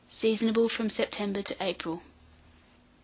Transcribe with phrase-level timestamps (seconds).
[0.09, 2.01] Seasonable from September to April.